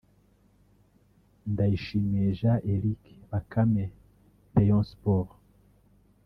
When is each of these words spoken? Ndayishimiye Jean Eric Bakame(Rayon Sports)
Ndayishimiye 1.51 2.29
Jean 2.39 2.59
Eric 2.73 3.03
Bakame(Rayon 3.29 4.83
Sports) 4.91 5.35